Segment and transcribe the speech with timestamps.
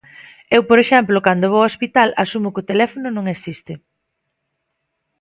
[0.55, 3.73] Eu por exemplo cando vou ao hospital asumo que o teléfono non existe.